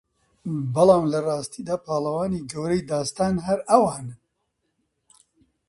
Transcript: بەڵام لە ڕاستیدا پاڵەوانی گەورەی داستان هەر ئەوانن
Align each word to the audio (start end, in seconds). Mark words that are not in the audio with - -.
بەڵام 0.73 1.05
لە 1.13 1.19
ڕاستیدا 1.27 1.75
پاڵەوانی 1.85 2.45
گەورەی 2.51 2.85
داستان 2.91 3.33
هەر 3.45 3.59
ئەوانن 3.69 4.07